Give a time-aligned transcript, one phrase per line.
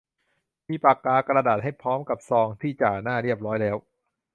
[0.69, 3.77] มีปากกา กระดาษ ให้พร้อมกับซองที่จ่าหน้าเรียบร้อยแล้ว